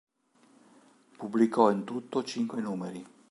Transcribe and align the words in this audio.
Pubblicò 1.15 1.69
in 1.69 1.83
tutto 1.83 2.23
cinque 2.23 2.59
numeri. 2.59 3.05